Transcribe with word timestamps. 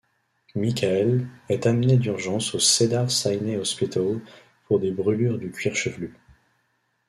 Michael 0.55 1.27
est 1.47 1.67
amené 1.67 1.95
d'urgence 1.95 2.55
au 2.55 2.59
Cedars 2.59 3.11
Sinai 3.11 3.57
Hospital 3.57 4.19
pour 4.65 4.79
des 4.79 4.89
brûlures 4.91 5.37
du 5.37 5.51
cuir 5.51 5.75
chevelu. 5.75 6.17